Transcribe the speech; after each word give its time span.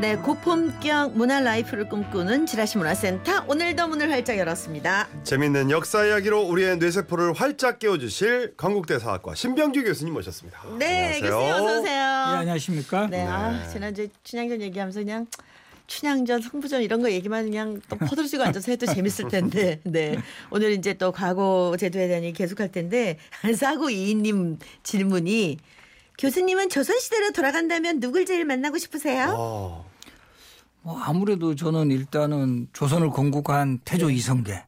네, 0.00 0.16
고품격 0.16 1.16
문화 1.16 1.38
life를 1.40 1.88
꿈꾸는 1.88 2.46
지라시 2.46 2.76
문화센터 2.78 3.44
오늘도 3.46 3.86
문을 3.86 4.10
활짝 4.10 4.36
열었습니다. 4.36 5.08
재밌는 5.22 5.70
역사 5.70 6.04
이야기로 6.04 6.42
우리의 6.42 6.78
뇌세포를 6.78 7.34
활짝 7.34 7.78
깨워주실 7.78 8.54
건국대 8.56 8.98
사학과 8.98 9.34
신병주 9.36 9.84
교수님 9.84 10.14
모셨습니다. 10.14 10.60
네, 10.78 11.14
안녕하세요. 11.14 11.30
교수님 11.30 11.54
어서 11.54 11.80
오세요. 11.80 11.94
네, 11.94 12.38
안녕하십니까? 12.38 13.06
네, 13.08 13.22
아, 13.26 13.68
지난주에 13.72 14.08
춘향전 14.24 14.60
얘기하면서 14.62 15.00
그냥 15.00 15.26
춘향전, 15.86 16.42
승부전 16.42 16.82
이런 16.82 17.02
거 17.02 17.10
얘기만 17.10 17.44
그냥 17.44 17.80
또 17.88 17.96
퍼들수고 17.96 18.42
앉아서 18.42 18.72
해도 18.72 18.86
재밌을 18.86 19.28
텐데, 19.28 19.80
네. 19.84 20.16
오늘 20.50 20.72
이제 20.72 20.94
또 20.94 21.12
과거 21.12 21.76
제도에 21.78 22.08
대한 22.08 22.24
얘기 22.24 22.38
계속할 22.38 22.72
텐데, 22.72 23.18
사고 23.54 23.90
이인님 23.90 24.58
질문이 24.82 25.58
교수님은 26.26 26.68
조선시대로 26.68 27.32
돌아간다면 27.32 27.98
누굴 27.98 28.24
제일 28.26 28.44
만나고 28.44 28.78
싶으세요? 28.78 29.34
어, 29.36 29.90
뭐 30.82 31.00
아무래도 31.00 31.56
저는 31.56 31.90
일단은 31.90 32.68
조선을 32.72 33.10
건국한 33.10 33.80
태조 33.84 34.08
이성계. 34.08 34.62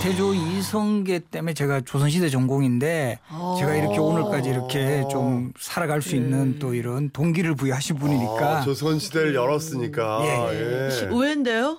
태조 0.00 0.32
이성계 0.32 1.18
때문에 1.30 1.52
제가 1.52 1.82
조선시대 1.82 2.30
전공인데 2.30 3.18
제가 3.58 3.74
이렇게 3.74 3.98
오늘까지 3.98 4.48
이렇게 4.48 5.04
좀 5.10 5.52
살아갈 5.60 6.00
수 6.00 6.16
있는 6.16 6.58
또 6.58 6.72
이런 6.72 7.10
동기를 7.10 7.56
부여하신 7.56 7.96
분이니까. 7.96 8.56
아, 8.56 8.60
조선 8.62 8.98
시대를 8.98 9.34
열었으니까. 9.34 10.20
예, 10.24 10.54
예. 10.54 11.06
의외인데요? 11.10 11.76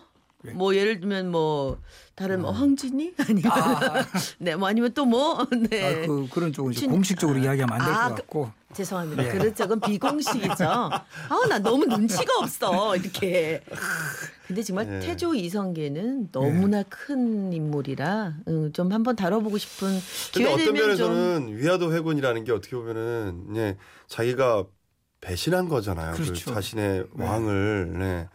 뭐 0.54 0.76
예를 0.76 1.00
들면 1.00 1.32
뭐 1.32 1.80
다른 2.16 2.42
뭐 2.42 2.52
황진이? 2.52 3.14
아니면 3.28 3.52
네뭐 4.38 4.68
아니면 4.68 4.92
또 4.94 5.06
뭐? 5.06 5.46
네. 5.70 5.84
아, 6.04 6.08
그, 6.08 6.28
그런 6.32 6.54
쪽은 6.54 6.72
춘- 6.74 6.92
공식적으로 6.92 7.40
이야기하면 7.40 7.74
안 7.82 7.86
될것 7.86 8.02
아, 8.04 8.10
그- 8.10 8.16
같고 8.16 8.52
죄송합니다. 8.78 9.26
예. 9.26 9.30
그런 9.30 9.56
쪽은 9.56 9.80
비공식이죠. 9.80 10.64
아, 10.70 11.48
나 11.50 11.58
너무 11.58 11.86
눈치가 11.86 12.38
없어. 12.40 12.96
이렇게. 12.96 13.62
근데 14.46 14.62
정말 14.62 14.88
예. 14.94 15.00
태조 15.00 15.34
이성계는 15.34 16.32
너무나 16.32 16.84
큰 16.84 17.52
인물이라 17.52 18.34
응, 18.48 18.72
좀 18.74 18.92
한번 18.92 19.16
다뤄보고 19.16 19.58
싶은 19.58 19.90
기회 20.32 20.46
어떤 20.46 20.58
되면 20.58 20.76
좀 20.76 21.10
면에서는 21.12 21.58
위화도 21.58 21.94
회군이라는 21.94 22.44
게 22.44 22.52
어떻게 22.52 22.76
보면은 22.76 23.56
예, 23.56 23.78
자기가 24.08 24.66
배신한 25.22 25.68
거잖아요. 25.68 26.14
그 26.14 26.24
그렇죠. 26.24 26.54
자신의 26.54 27.08
왕을 27.14 27.96
네. 27.98 28.30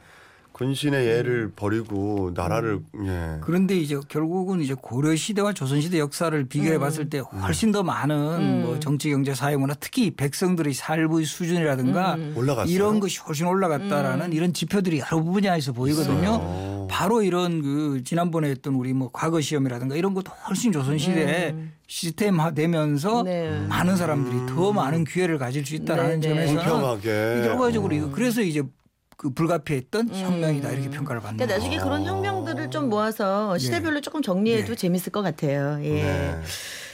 군신의 0.53 1.07
예를 1.07 1.53
버리고 1.55 2.33
나라를 2.35 2.81
예. 3.05 3.39
그런데 3.41 3.77
이제 3.77 3.99
결국은 4.09 4.61
이제 4.61 4.75
고려 4.75 5.15
시대와 5.15 5.53
조선 5.53 5.81
시대 5.81 5.99
역사를 5.99 6.45
비교해 6.45 6.79
봤을 6.79 7.09
때 7.09 7.19
훨씬 7.19 7.73
더 7.73 7.83
많은 7.83 8.17
음. 8.17 8.63
뭐 8.65 8.81
정치 8.81 9.11
경제 9.11 9.35
사회 9.35 9.57
문화 9.57 9.75
특히 9.75 10.11
백성들의 10.11 10.73
삶의 10.75 11.25
수준이라든가 11.25 12.15
음. 12.15 12.35
올라갔어요. 12.37 12.73
이런 12.75 13.01
것이 13.01 13.19
훨씬 13.21 13.47
올라갔다라는 13.47 14.33
이런 14.33 14.53
지표들이 14.53 15.01
여러 15.01 15.23
분야에서 15.23 15.73
보이거든요. 15.73 16.39
어. 16.41 16.89
바로 16.91 17.23
이런 17.23 17.63
그 17.63 18.03
지난번에 18.05 18.51
했던 18.51 18.75
우리 18.75 18.93
뭐 18.93 19.11
과거 19.13 19.41
시험이라든가 19.41 19.97
이런 19.97 20.15
것도 20.15 20.31
훨씬 20.49 20.73
조선 20.73 20.99
시대에 20.99 21.55
시스템화되면서 21.87 23.23
네. 23.23 23.67
많은 23.69 23.97
사람들이 23.97 24.55
더 24.55 24.73
많은 24.73 25.05
기회를 25.05 25.39
가질 25.39 25.65
수 25.65 25.75
있다라는 25.75 26.21
네, 26.21 26.29
네. 26.29 26.35
점에서는 26.47 26.63
공평하게. 26.63 27.43
결과적으로 27.47 27.95
이거 27.95 28.07
어. 28.07 28.11
그래서 28.13 28.43
이제 28.43 28.63
그 29.23 29.31
불가피했던 29.31 30.09
혁명이다 30.13 30.73
이렇게 30.73 30.91
평가를 30.91 31.23
받는 31.23 31.47
그러니까. 31.47 31.57
나중에 31.57 31.79
그런 31.79 32.05
혁명들을 32.05 32.73
좀 32.73 32.89
모아서 32.89 33.57
시대별로 33.57 34.01
조금 34.01 34.21
정리해도 34.21 34.73
예. 34.73 34.77
재밌을 34.77 35.13
것 35.13 35.23
같아요. 35.23 35.79
예. 35.85 36.03
네. 36.03 36.41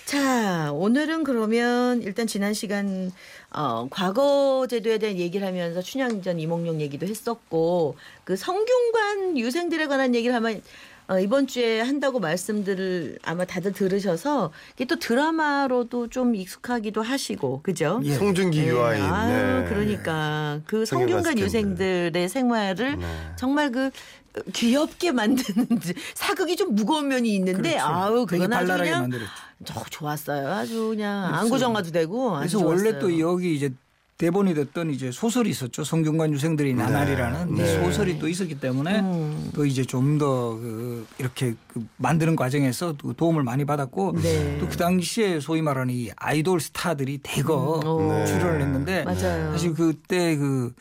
자, 0.04 0.70
오늘은 0.72 1.24
그러면 1.24 2.02
일단 2.02 2.26
지난 2.26 2.52
시간 2.52 3.10
어, 3.50 3.88
과거 3.90 4.66
제도에 4.68 4.98
대한 4.98 5.16
얘기를 5.16 5.46
하면서 5.46 5.80
춘향전 5.80 6.38
이몽룡 6.38 6.82
얘기도 6.82 7.06
했었고 7.06 7.96
그 8.24 8.36
성균관 8.36 9.38
유생들에 9.38 9.86
관한 9.86 10.14
얘기를 10.14 10.34
하면 10.34 10.60
어, 11.08 11.18
이번 11.18 11.46
주에 11.46 11.80
한다고 11.80 12.20
말씀들을 12.20 13.18
아마 13.22 13.46
다들 13.46 13.72
들으셔서 13.72 14.52
이게 14.74 14.84
또 14.84 14.98
드라마로도 14.98 16.08
좀 16.08 16.34
익숙하기도 16.34 17.00
하시고 17.00 17.62
그죠? 17.62 18.00
예. 18.04 18.14
송중기 18.14 18.60
네. 18.60 18.68
유아인. 18.68 19.02
아유, 19.02 19.62
네. 19.62 19.68
그러니까 19.70 20.60
그 20.66 20.84
성균관 20.84 21.24
성균관. 21.24 21.38
유생들의 21.38 22.28
생활을 22.28 22.98
네. 22.98 23.06
정말 23.36 23.72
그 23.72 23.90
귀엽게 24.52 25.12
만드는 25.12 25.66
사극이 26.14 26.56
좀 26.56 26.74
무거운 26.74 27.08
면이 27.08 27.34
있는데 27.36 27.70
그렇죠. 27.70 27.86
아우 27.86 28.26
그건 28.26 28.52
아주 28.52 28.76
그냥 28.76 29.00
만들었죠. 29.00 29.30
저 29.64 29.84
좋았어요. 29.88 30.48
아주 30.52 30.88
그냥 30.88 31.34
안구정화도 31.34 31.90
되고 31.90 32.36
아주 32.36 32.58
그래서 32.58 32.66
원래 32.66 32.90
좋았어요. 32.90 33.00
또 33.00 33.18
여기 33.18 33.56
이제 33.56 33.72
대본이 34.18 34.52
됐던 34.54 34.90
이제 34.90 35.12
소설이 35.12 35.48
있었죠. 35.50 35.84
성균관 35.84 36.32
유생들의 36.32 36.74
나날이라는 36.74 37.54
네. 37.54 37.62
이 37.62 37.84
소설이 37.84 38.18
또 38.18 38.26
있었기 38.28 38.58
때문에 38.58 38.98
음. 38.98 39.50
또 39.54 39.64
이제 39.64 39.84
좀 39.84 40.18
더 40.18 40.58
그 40.60 41.06
이렇게 41.18 41.54
그 41.68 41.86
만드는 41.98 42.34
과정에서 42.34 42.94
또 42.98 43.12
도움을 43.12 43.44
많이 43.44 43.64
받았고 43.64 44.16
네. 44.20 44.58
또그 44.58 44.76
당시에 44.76 45.38
소위 45.38 45.62
말하는 45.62 45.94
이 45.94 46.10
아이돌 46.16 46.58
스타들이 46.60 47.20
대거 47.22 47.80
음. 48.00 48.08
네. 48.08 48.26
출연을 48.26 48.60
했는데 48.60 49.04
맞아요. 49.04 49.52
사실 49.52 49.72
그때 49.74 50.34
그 50.36 50.74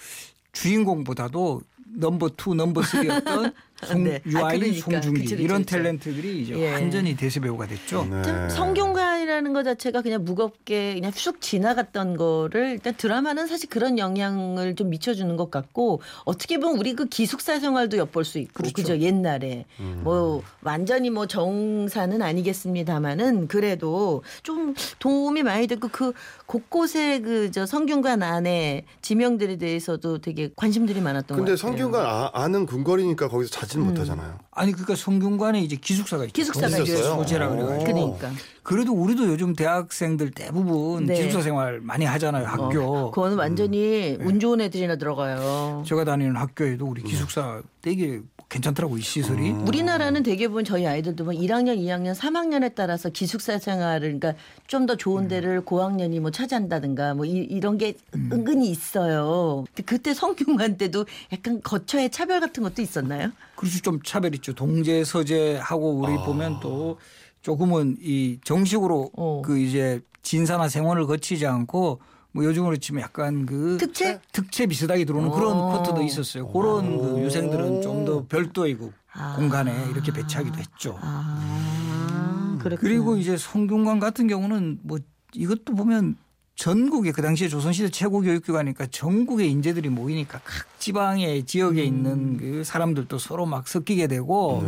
주인공보다도 0.54 1.62
number 2.00 2.30
two, 2.38 2.54
number 2.54 2.82
three였던 2.84 3.54
송, 3.86 4.04
네. 4.04 4.16
아, 4.26 4.30
유아인, 4.30 4.60
그러니까. 4.60 4.82
송중기 4.92 5.22
그치, 5.22 5.36
그치, 5.36 5.44
이런 5.44 5.64
그치. 5.64 5.76
탤런트들이 5.76 6.26
이제 6.42 6.58
예. 6.58 6.74
완전히 6.74 7.16
대세 7.16 7.40
배우가 7.40 7.68
됐죠. 7.68 8.06
네. 8.06 8.22
참 8.24 8.50
성균관 8.50 9.17
이라는 9.28 9.52
것 9.52 9.64
자체가 9.64 10.02
그냥 10.02 10.24
무겁게 10.24 10.94
그냥 10.94 11.12
쑥 11.14 11.42
지나갔던 11.42 12.16
거를 12.16 12.70
일단 12.72 12.94
드라마는 12.96 13.48
사실 13.48 13.68
그런 13.70 13.98
영향을 14.00 14.76
좀 14.76 14.90
미쳐주는 14.90 15.36
것 15.36 15.52
같고 15.52 16.02
어떻게 16.24 16.58
보면 16.60 16.78
우리 16.80 16.94
그 16.96 17.06
기숙사 17.08 17.60
생활도 17.60 17.98
엿볼 17.98 18.24
수 18.24 18.40
있고 18.40 18.54
그렇죠. 18.54 18.74
그죠 18.74 18.98
옛날에 19.00 19.66
음. 19.82 20.00
뭐 20.04 20.42
완전히 20.62 21.10
뭐 21.10 21.28
정사는 21.28 22.22
아니겠습니다만은 22.22 23.50
그래도 23.50 24.24
좀 24.44 24.74
도움이 25.00 25.44
많이 25.44 25.68
됐고 25.68 25.90
그 25.92 26.14
곳곳에 26.46 27.20
그 27.20 27.52
저 27.58 27.66
성균관 27.66 28.22
안에 28.22 28.86
지명들에 29.02 29.56
대해서도 29.56 30.20
되게 30.20 30.50
관심들이 30.56 31.02
많았던 31.02 31.28
것 31.30 31.36
근데 31.38 31.52
같아요. 31.54 31.58
성균관 31.58 32.06
아, 32.06 32.30
아는 32.34 32.68
궁궐이니까 32.68 33.30
거기서 33.30 33.50
자진 33.50 33.82
음. 33.82 33.88
못하잖아요. 33.88 34.38
아니 34.52 34.72
그러니까 34.74 34.96
성균관에 34.96 35.62
이제 35.62 35.76
기숙사가 35.76 36.26
있죠. 36.26 36.34
기숙사가 36.34 36.78
있어요? 36.78 37.16
소재라 37.16 37.50
그래가지고. 37.50 37.84
그러니까 38.20 38.32
그래도 38.62 38.94
우리 38.94 39.16
도 39.18 39.28
요즘 39.28 39.54
대학생들 39.54 40.32
대부분 40.32 41.06
네. 41.06 41.16
기숙사 41.16 41.42
생활 41.42 41.82
많이 41.82 42.06
하잖아요. 42.06 42.46
학교. 42.46 42.82
어, 42.84 43.12
그거는 43.12 43.38
완전히 43.38 44.16
음. 44.20 44.28
운 44.28 44.40
좋은 44.40 44.62
애들이나 44.62 44.96
들어가요. 44.96 45.84
제가 45.86 46.06
다니는 46.06 46.36
학교에도 46.36 46.86
우리 46.86 47.04
기숙사 47.04 47.62
되게 47.88 48.20
괜찮더라고 48.50 48.98
이 48.98 49.02
시설이. 49.02 49.52
우리나라는 49.52 50.22
대개분 50.24 50.66
저희 50.66 50.86
아이들도 50.86 51.24
뭐 51.24 51.34
1학년, 51.34 51.78
2학년, 51.78 52.14
3학년에 52.14 52.76
따라서 52.76 53.10
기숙사 53.10 53.60
생활을 53.60 54.20
그러니까 54.20 54.34
좀 54.68 54.88
더 54.88 54.96
좋은 54.96 55.24
음. 55.24 55.28
데를 55.28 55.62
고학년이 55.62 56.20
뭐 56.22 56.32
차지한다든가 56.32 57.14
뭐 57.14 57.26
이, 57.26 57.60
런게 57.60 57.96
은근히 58.14 58.70
있어요. 58.70 59.66
근데 59.68 59.84
그때 59.84 60.14
성균관 60.14 60.78
때도 60.78 61.06
약간 61.34 61.62
거처의 61.62 62.10
차별 62.10 62.40
같은 62.40 62.64
것도 62.64 62.82
있었나요? 62.82 63.32
그래서 63.56 63.80
좀 63.82 64.02
차별 64.04 64.34
있죠. 64.36 64.54
동재 64.54 65.04
서재하고 65.04 66.00
우리 66.00 66.14
아. 66.14 66.24
보면 66.24 66.60
또 66.62 67.00
조금은 67.42 67.98
이 68.02 68.40
정식으로 68.44 69.12
어. 69.18 69.42
그 69.44 69.60
이제 69.60 70.02
진사나 70.24 70.68
생원을 70.70 71.06
거치지 71.06 71.46
않고 71.46 72.00
뭐 72.38 72.46
요즘으로 72.46 72.78
치면 72.78 73.02
약간 73.02 73.48
그 73.48 73.78
특채? 73.80 74.20
특채 74.32 74.68
비슷하게 74.68 75.06
들어오는 75.06 75.32
그런 75.32 75.54
어. 75.58 75.72
코트도 75.80 76.04
있었어요. 76.04 76.48
그런 76.50 77.00
그 77.00 77.20
유생들은 77.22 77.82
좀 77.82 77.98
더 78.06 78.26
별도의 78.30 78.76
그 78.78 78.92
아. 79.12 79.36
공간에 79.36 79.74
이렇게 79.90 80.14
배치하기도 80.14 80.60
했죠. 80.60 80.98
아. 81.02 82.60
그리고 82.80 83.18
이제 83.18 83.36
성균관 83.36 84.00
같은 84.00 84.28
경우는 84.28 84.80
뭐 84.84 85.00
이것도 85.34 85.74
보면 85.76 86.16
전국에 86.56 87.12
그 87.12 87.22
당시에 87.24 87.48
조선시대 87.50 87.90
최고 87.90 88.22
교육기관이니까 88.22 88.86
전국의 88.92 89.50
인재들이 89.52 89.90
모이니까 89.90 90.40
각 90.44 90.80
지방의 90.80 91.46
지역에 91.46 91.84
있는 91.84 92.38
그 92.38 92.64
사람들도 92.64 93.18
서로 93.18 93.46
막 93.48 93.68
섞이게 93.68 94.06
되고 94.08 94.64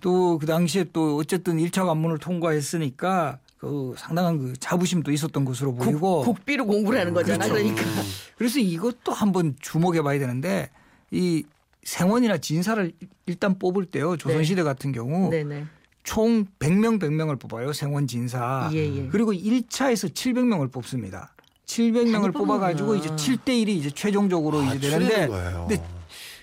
또그 0.00 0.46
당시에 0.46 0.86
또 0.92 1.16
어쨌든 1.16 1.58
1차 1.58 1.84
관문을 1.86 2.18
통과했으니까 2.18 3.38
그 3.60 3.94
상당한 3.98 4.38
그 4.38 4.54
자부심도 4.58 5.12
있었던 5.12 5.44
것으로 5.44 5.74
보이고 5.74 6.22
국, 6.22 6.36
국비로 6.36 6.64
공부를 6.64 6.98
하는 6.98 7.12
거잖아. 7.12 7.46
그렇죠. 7.46 7.62
그러니까 7.62 8.02
그래서 8.38 8.58
이것도 8.58 9.12
한번 9.12 9.54
주목해 9.60 10.00
봐야 10.00 10.18
되는데 10.18 10.70
이 11.10 11.44
생원이나 11.82 12.38
진사를 12.38 12.92
일단 13.26 13.58
뽑을 13.58 13.84
때요. 13.84 14.16
조선시대 14.16 14.62
같은 14.62 14.92
경우 14.92 15.28
네네. 15.28 15.66
총 16.04 16.46
100명 16.58 16.98
100명을 16.98 17.38
뽑아요. 17.38 17.74
생원 17.74 18.06
진사. 18.06 18.70
예, 18.72 18.78
예. 18.78 19.08
그리고 19.08 19.34
1차에서 19.34 20.10
700명을 20.14 20.72
뽑습니다. 20.72 21.34
700명을 21.66 22.12
많이 22.12 22.32
뽑아 22.32 22.58
가지고 22.58 22.96
이제 22.96 23.08
뽑는구나. 23.08 23.44
7대 23.44 23.48
1이 23.48 23.68
이제 23.68 23.90
최종적으로 23.90 24.60
아, 24.60 24.74
이제 24.74 24.88
되는데. 24.88 25.28
근데 25.28 25.84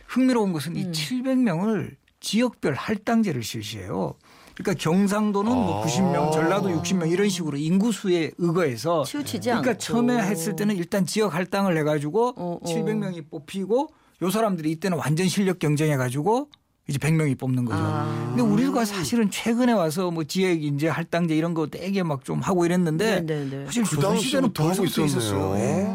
흥미로운 0.06 0.54
것은 0.54 0.76
음. 0.76 0.78
이 0.78 0.92
700명을 0.92 1.96
지역별 2.20 2.76
할당제를 2.76 3.42
실시해요. 3.42 4.14
그러니까 4.58 4.74
경상도는 4.82 5.52
뭐 5.52 5.84
아. 5.84 5.86
90명, 5.86 6.32
전라도 6.32 6.70
60명 6.70 7.12
이런 7.12 7.30
식으로 7.30 7.58
인구수에 7.58 8.32
의거해서 8.38 9.04
치우치지 9.04 9.50
그러니까 9.50 9.72
않고. 9.72 9.80
처음에 9.80 10.18
했을 10.18 10.56
때는 10.56 10.76
일단 10.76 11.06
지역 11.06 11.36
할당을 11.36 11.78
해가지고 11.78 12.30
어, 12.36 12.60
어. 12.62 12.66
700명이 12.66 13.30
뽑히고 13.30 13.88
요 14.24 14.30
사람들이 14.32 14.72
이때는 14.72 14.98
완전 14.98 15.28
실력 15.28 15.60
경쟁해가지고 15.60 16.50
이제 16.90 16.98
100명이 16.98 17.38
뽑는 17.38 17.66
거죠. 17.66 17.78
아. 17.80 18.28
근데 18.30 18.42
우리가 18.42 18.86
사실은 18.86 19.30
최근에 19.30 19.74
와서 19.74 20.10
뭐 20.10 20.24
지역 20.24 20.64
인재 20.64 20.88
할당제 20.88 21.36
이런 21.36 21.54
거 21.54 21.68
되게 21.68 22.02
막 22.02 22.24
좀 22.24 22.40
하고 22.40 22.66
이랬는데 22.66 23.22
네네네. 23.22 23.66
사실 23.66 23.84
그 23.84 23.90
조선 23.96 24.18
시대는 24.18 24.54
당시부터 24.54 24.64
하고 24.64 24.76
벌써부터 24.78 25.06
있었네요. 25.06 25.20
있었어요. 25.20 25.58
예. 25.60 25.88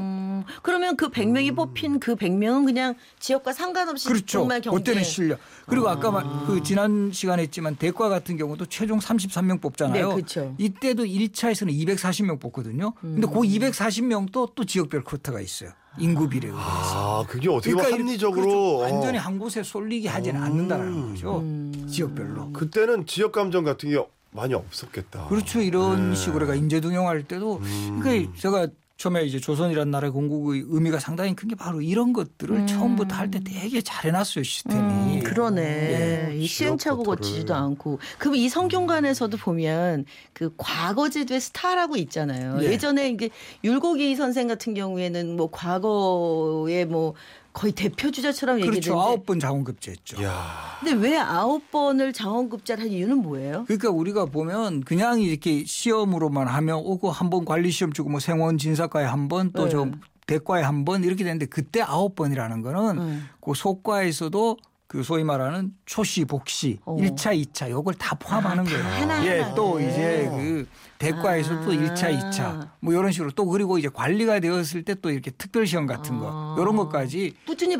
음, 0.54 0.60
그러면 0.62 0.96
그 0.96 1.08
100명이 1.08 1.54
뽑힌 1.56 2.00
그 2.00 2.14
100명은 2.16 2.66
그냥 2.66 2.94
지역과 3.20 3.52
상관없이 3.52 4.08
그렇죠. 4.08 4.26
정말 4.40 4.60
경제. 4.60 4.78
그때는 4.78 5.04
실력. 5.04 5.38
그리고 5.66 5.88
아까 5.88 6.10
말- 6.10 6.24
그 6.46 6.62
지난 6.62 7.10
시간에 7.12 7.42
했지만 7.42 7.76
대과 7.76 8.08
같은 8.08 8.36
경우도 8.36 8.66
최종 8.66 8.98
33명 8.98 9.60
뽑잖아요. 9.60 10.08
네, 10.08 10.14
그렇죠. 10.14 10.54
이때도 10.58 11.04
1차에서는 11.04 11.72
240명 11.86 12.40
뽑거든요. 12.40 12.92
근데 13.00 13.26
그 13.26 13.32
240명도 13.34 14.54
또 14.54 14.64
지역별 14.64 15.02
쿼터가 15.04 15.40
있어요. 15.40 15.70
인구 15.98 16.28
비례에. 16.28 16.50
아, 16.54 17.22
그게 17.28 17.50
어떻게 17.50 17.74
보면 17.74 17.92
합리적으로 17.92 18.40
그렇죠. 18.42 18.58
어. 18.58 18.76
완전히 18.78 19.18
한 19.18 19.38
곳에 19.38 19.62
쏠리게 19.62 20.08
하지는 20.08 20.42
않는다는 20.42 21.10
거죠. 21.10 21.40
음. 21.40 21.86
지역별로. 21.90 22.52
그때는 22.52 23.06
지역 23.06 23.32
감정 23.32 23.64
같은 23.64 23.90
게 23.90 24.02
많이 24.30 24.54
없었겠다. 24.54 25.26
그렇죠. 25.28 25.60
이런 25.60 26.10
네. 26.10 26.16
식으로 26.16 26.46
가 26.46 26.54
인재등용할 26.54 27.24
때도 27.24 27.56
음. 27.58 28.00
그러니까 28.02 28.32
제가 28.38 28.68
처음에 29.02 29.24
이제 29.24 29.40
조선이라는 29.40 29.90
나라의 29.90 30.12
건국의 30.12 30.64
의미가 30.68 31.00
상당히 31.00 31.34
큰 31.34 31.48
게 31.48 31.56
바로 31.56 31.80
이런 31.82 32.12
것들을 32.12 32.66
처음부터 32.68 33.16
할 33.16 33.30
때 33.32 33.40
되게 33.42 33.80
잘 33.80 34.06
해놨어요 34.06 34.44
시스템이. 34.44 34.80
음, 35.18 35.22
그러네. 35.24 36.30
예. 36.30 36.36
이 36.36 36.46
시행착오 36.46 37.02
거치지도. 37.02 37.52
않고. 37.52 37.98
그럼 38.18 38.36
이 38.36 38.48
성균관에서도 38.48 39.36
보면 39.38 40.04
그 40.32 40.54
과거 40.56 41.08
제도의 41.08 41.40
스타라고 41.40 41.96
있잖아요. 41.96 42.62
예. 42.62 42.66
예전에 42.72 43.08
이게 43.08 43.30
율곡이 43.64 44.14
선생 44.14 44.46
같은 44.46 44.72
경우에는 44.74 45.36
뭐 45.36 45.50
과거에 45.50 46.84
뭐 46.84 47.14
거의 47.52 47.72
대표 47.72 48.10
주자처럼 48.10 48.56
그렇죠. 48.60 48.76
얘기되는데. 48.76 49.02
아홉 49.02 49.26
번 49.26 49.38
자원급제했죠. 49.40 50.22
야. 50.24 50.78
근데 50.80 50.94
왜 51.08 51.18
아홉 51.18 51.70
번을 51.70 52.12
장원급제를 52.12 52.84
한 52.84 52.90
이유는 52.90 53.18
뭐예요? 53.18 53.64
그러니까 53.66 53.90
우리가 53.90 54.24
보면 54.26 54.80
그냥 54.82 55.20
이렇게 55.20 55.64
시험으로만 55.64 56.48
하면 56.48 56.76
오고 56.78 57.10
한 57.10 57.28
번 57.30 57.44
관리 57.44 57.70
시험 57.70 57.92
주고 57.92 58.10
뭐 58.10 58.20
생원 58.20 58.58
진사과에 58.58 59.04
한 59.04 59.28
번또저 59.28 59.84
네. 59.86 59.92
대과에 60.26 60.62
한 60.62 60.84
번 60.84 61.04
이렇게 61.04 61.24
되는데 61.24 61.46
그때 61.46 61.82
아홉 61.82 62.14
번이라는 62.14 62.62
거는 62.62 62.98
음. 62.98 63.28
그 63.40 63.52
속과에서도 63.54 64.56
그 64.92 65.02
소위 65.02 65.24
말하는 65.24 65.72
초시 65.86 66.26
복시 66.26 66.78
어. 66.84 66.98
일 67.00 67.14
1차, 67.14 67.34
2차 67.46 67.70
요걸 67.70 67.94
다 67.94 68.14
포함하는 68.14 68.60
아, 68.60 68.64
다 68.64 68.70
거예요. 68.70 68.84
하나하나. 68.84 69.26
예, 69.26 69.52
또 69.56 69.78
네. 69.78 69.88
이제 69.88 70.28
그 70.30 70.68
대과에서 70.98 71.54
아. 71.54 71.60
또 71.62 71.70
1차, 71.72 72.14
2차 72.30 72.68
뭐 72.80 72.92
이런 72.92 73.10
식으로 73.10 73.30
또 73.30 73.46
그리고 73.46 73.78
이제 73.78 73.88
관리가 73.88 74.40
되었을 74.40 74.84
때 74.84 74.94
또 74.96 75.10
이렇게 75.10 75.30
특별 75.30 75.66
시험 75.66 75.86
같은 75.86 76.18
거 76.18 76.28
아. 76.30 76.56
이런 76.60 76.76
것까지 76.76 77.34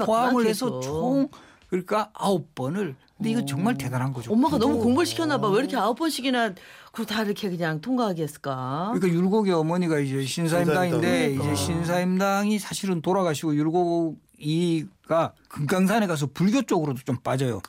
포함을 0.06 0.47
해서. 0.47 0.81
총 0.81 1.29
그러니까 1.69 2.09
아홉 2.14 2.55
번을 2.55 2.97
근데 3.19 3.31
이거 3.31 3.44
정말 3.44 3.76
대단한 3.76 4.14
거죠. 4.14 4.32
엄마가 4.32 4.56
너무. 4.59 4.79
공부를 4.79 5.05
시켰나 5.06 5.38
봐. 5.38 5.49
왜 5.50 5.59
이렇게 5.59 5.76
아홉 5.76 5.99
번씩이나 5.99 6.55
그걸 6.91 7.05
다 7.06 7.23
이렇게 7.23 7.50
그냥 7.50 7.81
통과하게 7.82 8.23
했을까? 8.23 8.91
그러니까 8.94 9.09
율곡의 9.20 9.53
어머니가 9.53 9.99
이제 10.00 10.25
신사임당인데 10.25 11.29
신사임당. 11.35 11.47
이제 11.53 11.55
신사임당이 11.55 12.59
사실은 12.59 13.03
돌아가시고 13.03 13.55
율곡 13.55 14.17
이가 14.43 15.33
금강산에 15.49 16.06
가서 16.06 16.27
불교 16.27 16.62
쪽으로도 16.62 17.00
좀 17.05 17.17
빠져요. 17.23 17.61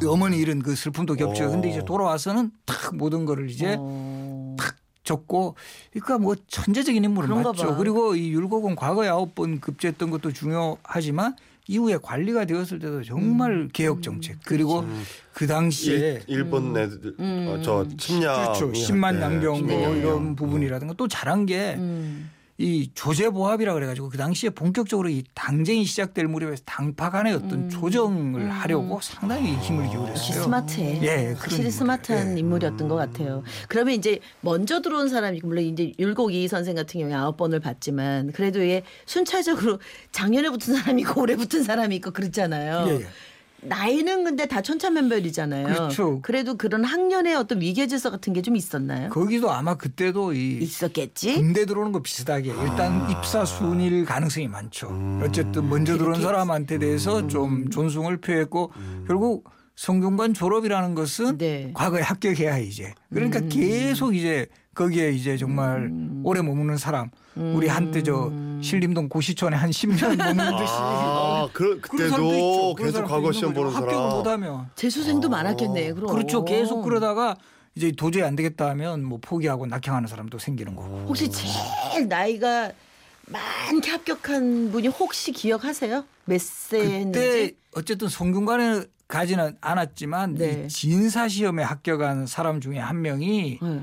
그 0.00 0.10
어머니 0.10 0.38
일은 0.38 0.60
그 0.62 0.74
슬픔도 0.74 1.14
겹쳐요. 1.14 1.50
근데 1.50 1.68
이제 1.68 1.84
돌아와서는 1.84 2.50
탁 2.64 2.96
모든 2.96 3.24
거를 3.26 3.50
이제 3.50 3.76
어. 3.78 4.56
적고 5.02 5.54
그러니까 5.92 6.18
뭐 6.18 6.34
천재적인 6.48 7.04
인물을 7.04 7.28
그런가 7.28 7.50
맞죠. 7.50 7.68
봐. 7.68 7.76
그리고 7.76 8.14
이 8.14 8.30
율곡은 8.30 8.76
과거에 8.76 9.08
아홉 9.08 9.34
번 9.34 9.60
급제했던 9.60 10.10
것도 10.10 10.32
중요하지만 10.32 11.36
이후에 11.68 11.98
관리가 12.00 12.44
되었을 12.44 12.78
때도 12.78 13.02
정말 13.02 13.50
음. 13.52 13.68
개혁 13.72 14.02
정책 14.02 14.38
그리고 14.44 14.84
그 15.32 15.46
당시에 15.46 15.96
일, 15.96 16.22
일본 16.26 16.76
애들 16.76 17.16
음. 17.18 17.46
어, 17.48 17.62
저 17.62 17.86
침략 17.96 18.54
그렇죠. 18.54 18.72
10만 18.72 19.20
양병 19.20 19.66
뭐 19.66 19.66
네. 19.66 19.98
이런 19.98 20.36
부분이라든가 20.36 20.94
또 20.96 21.08
잘한 21.08 21.46
게 21.46 21.74
음. 21.76 22.30
이 22.58 22.90
조제보합이라 22.94 23.74
그래가지고 23.74 24.08
그 24.08 24.16
당시에 24.16 24.50
본격적으로 24.50 25.10
이 25.10 25.24
당쟁이 25.34 25.84
시작될 25.84 26.26
무렵에서 26.26 26.62
당파 26.64 27.10
간의 27.10 27.34
어떤 27.34 27.68
조정을 27.68 28.50
하려고 28.50 28.98
상당히 29.02 29.54
힘을 29.56 29.84
역시 29.84 29.96
기울였어요. 29.96 30.42
스마트해. 30.42 31.02
예, 31.02 31.16
그런 31.16 31.34
확실히 31.34 31.54
인물이에요. 31.56 31.70
스마트한 31.70 32.36
예. 32.36 32.40
인물이었던 32.40 32.88
것 32.88 32.94
같아요. 32.96 33.42
그러면 33.68 33.94
이제 33.94 34.20
먼저 34.40 34.80
들어온 34.80 35.08
사람이 35.08 35.40
물론 35.44 35.64
이제 35.64 35.92
율곡 35.98 36.32
이 36.32 36.48
선생 36.48 36.74
같은 36.74 37.00
경우에 37.00 37.14
아홉 37.14 37.36
번을 37.36 37.60
봤지만 37.60 38.32
그래도 38.32 38.66
얘 38.66 38.82
순차적으로 39.04 39.78
작년에 40.12 40.48
붙은 40.48 40.76
사람이 40.76 41.02
있고 41.02 41.20
올해 41.20 41.36
붙은 41.36 41.62
사람이 41.62 41.96
있고 41.96 42.10
그렇잖아요. 42.10 42.86
예, 42.88 43.00
예. 43.02 43.06
나이는 43.62 44.24
근데 44.24 44.46
다 44.46 44.62
천차만별이잖아요. 44.62 45.66
그렇죠. 45.66 46.20
그래도 46.22 46.56
그런 46.56 46.84
학년의 46.84 47.34
어떤 47.34 47.60
위계 47.60 47.86
질서 47.86 48.10
같은 48.10 48.32
게 48.32 48.42
좀 48.42 48.54
있었나요? 48.54 49.10
거기도 49.10 49.50
아마 49.50 49.74
그때도 49.74 50.32
이 50.32 50.58
있었겠지. 50.58 51.34
군대 51.34 51.66
들어오는 51.66 51.90
거 51.90 52.00
비슷하게 52.00 52.50
일단 52.50 53.10
입사 53.10 53.44
순일 53.44 54.04
가능성이 54.04 54.46
많죠. 54.46 54.88
어쨌든 55.24 55.68
먼저 55.68 55.98
들어온 55.98 56.20
사람한테 56.22 56.78
대해서 56.78 57.26
좀 57.26 57.68
존중을 57.70 58.18
표했고 58.18 58.72
결국 59.08 59.50
성균관 59.74 60.32
졸업이라는 60.34 60.94
것은 60.94 61.38
네. 61.38 61.70
과거에 61.74 62.02
합격해야 62.02 62.58
이제 62.58 62.94
그러니까 63.10 63.40
계속 63.40 64.14
이제 64.14 64.46
거기에 64.74 65.10
이제 65.10 65.36
정말 65.36 65.90
오래 66.22 66.40
머무는 66.40 66.76
사람 66.76 67.10
우리 67.34 67.66
한때 67.66 68.02
저 68.02 68.30
신림동 68.62 69.08
고시촌에 69.08 69.56
한 69.56 69.70
10년 69.70 70.16
머무는 70.16 70.56
듯이 70.56 70.72
아, 70.72 71.25
그. 71.52 71.80
그때도 71.80 72.74
계속 72.76 73.04
과거 73.04 73.32
시험. 73.32 73.54
보는 73.54 73.72
사람. 73.72 73.88
합격을 73.88 74.16
못하면 74.16 74.70
재수생도 74.76 75.28
많았겠네. 75.28 75.92
그럼. 75.92 76.12
그렇죠. 76.14 76.44
계속 76.44 76.82
그러다가 76.82 77.36
이제 77.74 77.92
도저히 77.92 78.22
안 78.22 78.36
되겠다 78.36 78.68
하면 78.70 79.04
뭐 79.04 79.18
포기하고 79.20 79.66
낙향하는 79.66 80.08
사람도 80.08 80.38
생기는 80.38 80.74
거고. 80.74 81.04
혹시 81.08 81.30
제일 81.30 82.08
나이가 82.08 82.72
많게 83.26 83.90
합격한 83.90 84.70
분이 84.72 84.88
혹시 84.88 85.32
기억하세요? 85.32 86.04
몇세 86.26 86.78
했는지? 86.80 87.18
그때 87.18 87.52
어쨌든 87.74 88.08
성균관에 88.08 88.84
가지는 89.08 89.56
않았지만 89.60 90.34
네. 90.34 90.64
이 90.64 90.68
진사 90.68 91.28
시험에 91.28 91.62
합격한 91.62 92.26
사람 92.26 92.60
중에 92.60 92.78
한 92.78 93.02
명이 93.02 93.58
네. 93.62 93.82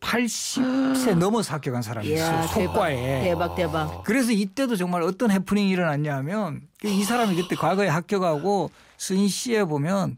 80세 0.00 1.14
넘어서 1.16 1.54
합격한 1.54 1.82
사람이 1.82 2.12
있어요. 2.12 2.46
속과에. 2.48 3.22
대박 3.22 3.54
대박. 3.54 4.02
그래서 4.04 4.32
이때도 4.32 4.76
정말 4.76 5.02
어떤 5.02 5.30
해프닝이 5.30 5.68
일어났냐면 5.70 6.62
이 6.84 7.04
사람이 7.04 7.36
그때 7.36 7.54
과거에 7.54 7.88
합격하고 7.88 8.70
스인 8.96 9.28
씨에 9.28 9.64
보면 9.64 10.16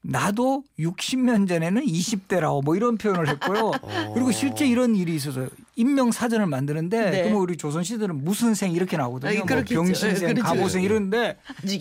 나도 0.00 0.62
60년 0.78 1.48
전에는 1.48 1.84
20대라고 1.84 2.64
뭐 2.64 2.76
이런 2.76 2.96
표현을 2.98 3.28
했고요. 3.28 3.72
그리고 4.14 4.30
실제 4.32 4.66
이런 4.66 4.94
일이 4.94 5.14
있어서요. 5.16 5.48
임명 5.76 6.12
사전을 6.12 6.46
만드는데 6.46 7.10
네. 7.10 7.22
그러면 7.22 7.40
우리 7.40 7.56
조선 7.56 7.82
시대는 7.84 8.24
무슨 8.24 8.54
생 8.54 8.72
이렇게 8.72 8.96
나오거든요. 8.96 9.30
아이, 9.30 9.38
뭐. 9.38 9.46
병신생, 9.46 10.28
예, 10.28 10.34
그렇죠. 10.34 10.42
가보생 10.42 10.82
이런데. 10.82 11.36